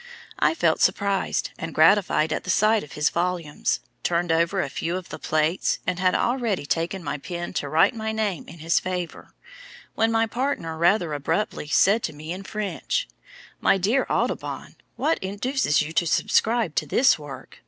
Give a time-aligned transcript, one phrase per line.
[0.39, 4.97] I felt surprised and gratified at the sight of his volumes, turned over a few
[4.97, 8.79] of the plates, and had already taken my pen to write my name in his
[8.79, 9.35] favour,
[9.93, 13.07] when my partner rather abruptly said to me in French:
[13.59, 17.59] 'My dear Audubon, what induces you to subscribe to this work!